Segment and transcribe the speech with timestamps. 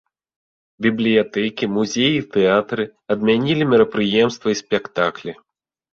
[0.85, 2.83] Бібліятэкі, музеі і тэатры
[3.17, 5.31] адмянілі мерапрыемствы і спектаклі.